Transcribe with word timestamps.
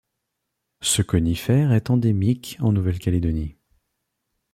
Ce 0.81 1.03
conifère 1.03 1.73
est 1.73 1.91
endémique 1.91 2.57
en 2.59 2.71
Nouvelle-Calédonie. 2.71 3.59